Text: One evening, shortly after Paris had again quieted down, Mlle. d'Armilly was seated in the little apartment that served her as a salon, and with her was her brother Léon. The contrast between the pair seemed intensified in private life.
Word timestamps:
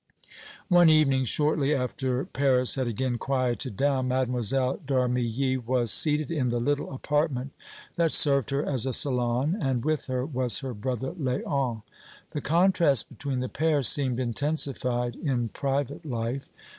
One 0.67 0.89
evening, 0.89 1.25
shortly 1.25 1.75
after 1.75 2.25
Paris 2.25 2.73
had 2.73 2.87
again 2.87 3.19
quieted 3.19 3.77
down, 3.77 4.07
Mlle. 4.09 4.79
d'Armilly 4.83 5.57
was 5.63 5.91
seated 5.91 6.31
in 6.31 6.49
the 6.49 6.59
little 6.59 6.91
apartment 6.91 7.51
that 7.97 8.11
served 8.11 8.49
her 8.49 8.65
as 8.65 8.87
a 8.87 8.93
salon, 8.93 9.55
and 9.61 9.85
with 9.85 10.07
her 10.07 10.25
was 10.25 10.57
her 10.61 10.73
brother 10.73 11.11
Léon. 11.11 11.83
The 12.31 12.41
contrast 12.41 13.09
between 13.09 13.41
the 13.41 13.47
pair 13.47 13.83
seemed 13.83 14.19
intensified 14.19 15.15
in 15.17 15.49
private 15.49 16.03
life. 16.03 16.49